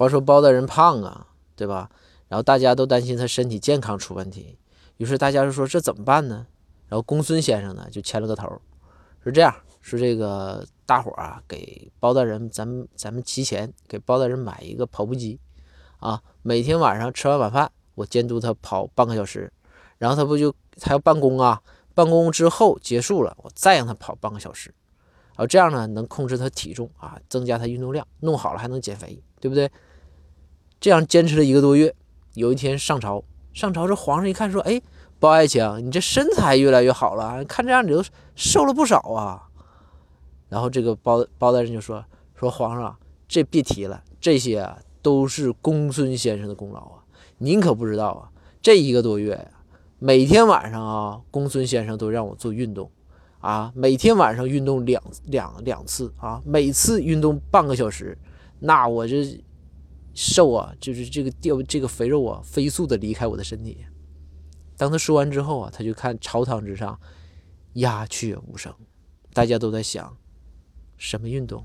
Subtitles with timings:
[0.00, 1.90] 话说包大人胖啊，对吧？
[2.26, 4.56] 然后大家都担心他身体健康出问题，
[4.96, 6.46] 于是大家就说这怎么办呢？
[6.88, 8.50] 然后公孙先生呢就牵了个头，
[9.22, 15.38] 是这样，说这个大伙儿啊给包大人，咱们咱们提前给包大人买一个跑步机，
[15.98, 19.52] 啊，每天晚上吃完晚饭，我监督他跑半个小时，
[19.98, 21.60] 然后他不就他要办公啊？
[21.92, 24.74] 办公之后结束了，我再让他跑半个小时，
[25.40, 29.70] 然后这样呢能控制他体重啊，增加他运动量，弄好了还能减肥，对不对？
[30.78, 31.94] 这样坚持了一个多月，
[32.34, 34.82] 有一天上朝，上朝这皇上一看说：“哎。”
[35.18, 38.02] 包爱卿，你这身材越来越好了，看这样你都
[38.34, 39.48] 瘦了不少啊。
[40.48, 42.96] 然后这个包包大人就说：“说皇上，
[43.28, 44.66] 这别提了，这些
[45.02, 47.04] 都是公孙先生的功劳啊。
[47.36, 48.30] 您可不知道啊，
[48.62, 49.50] 这一个多月呀，
[49.98, 52.90] 每天晚上啊，公孙先生都让我做运动
[53.40, 58.16] 啊，每天晚上运动两两两次啊，每次运动半个小时，
[58.58, 59.42] 那我这
[60.14, 63.84] 瘦啊，就是这个掉这个肥肉啊，飞速的离开我的身体。”
[64.76, 66.98] 当他说完之后啊，他就看朝堂之上
[67.74, 68.74] 鸦雀无声，
[69.32, 70.16] 大家都在想，
[70.96, 71.64] 什么运动？